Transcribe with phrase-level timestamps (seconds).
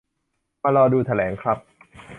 [0.63, 1.57] มารอดูแถลงครับ